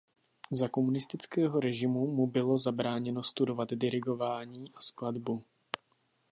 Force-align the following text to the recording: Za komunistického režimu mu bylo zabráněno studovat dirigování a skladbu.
Za 0.51 0.67
komunistického 0.67 1.59
režimu 1.59 2.07
mu 2.15 2.27
bylo 2.27 2.57
zabráněno 2.57 3.23
studovat 3.23 3.71
dirigování 3.71 4.71
a 4.75 4.81
skladbu. 4.81 5.43